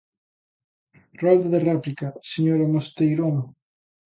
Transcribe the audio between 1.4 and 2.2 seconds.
de réplica,